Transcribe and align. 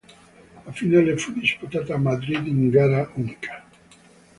La 0.65 0.71
finale 0.71 1.15
fu 1.15 1.31
disputata 1.31 1.93
a 1.93 1.99
Madrid 1.99 2.47
in 2.47 2.69
gara 2.69 3.07
unica. 3.13 3.63